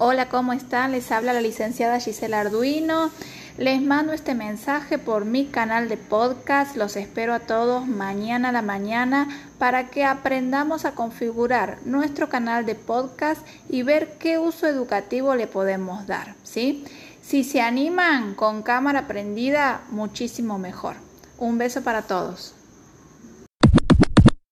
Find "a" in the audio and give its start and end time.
7.34-7.40, 8.50-8.52, 10.84-10.92